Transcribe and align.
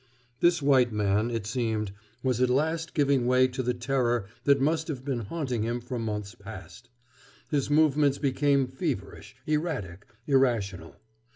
This 0.39 0.63
white 0.63 0.91
man, 0.91 1.29
it 1.29 1.45
seemed, 1.45 1.91
was 2.23 2.41
at 2.41 2.49
last 2.49 2.95
giving 2.95 3.27
way 3.27 3.47
to 3.49 3.61
the 3.61 3.75
terror 3.75 4.25
that 4.45 4.59
must 4.59 4.87
have 4.87 5.05
been 5.05 5.19
haunting 5.19 5.61
him 5.61 5.79
for 5.79 5.99
months 5.99 6.33
past. 6.33 6.89
His 7.51 7.69
movements 7.69 8.17
became 8.17 8.65
feverish, 8.65 9.35
erratic, 9.45 10.07
irrational. 10.25 10.95